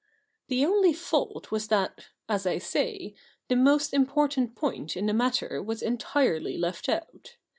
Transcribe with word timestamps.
The 0.47 0.65
only 0.65 0.93
fault 0.93 1.51
was 1.51 1.67
that, 1.67 2.07
as 2.27 2.47
I 2.47 2.57
say, 2.57 3.13
the 3.49 3.55
most 3.55 3.93
important 3.93 4.55
point 4.55 4.97
in 4.97 5.05
the 5.05 5.13
matter 5.13 5.61
was 5.61 5.83
entirely 5.83 6.57
left 6.57 6.89
out. 6.89 7.35